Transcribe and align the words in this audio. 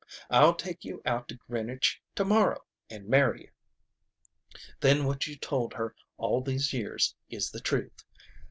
I'll 0.31 0.55
take 0.55 0.83
you 0.83 1.03
out 1.05 1.27
to 1.27 1.35
Greenwich 1.47 2.01
to 2.15 2.25
morrow 2.25 2.63
and 2.89 3.07
marry 3.07 3.41
you. 3.43 3.51
Then 4.79 5.05
what 5.05 5.27
you've 5.27 5.41
told 5.41 5.75
her 5.75 5.93
all 6.17 6.41
these 6.41 6.73
years 6.73 7.15
is 7.29 7.51
the 7.51 7.59
truth. 7.61 8.03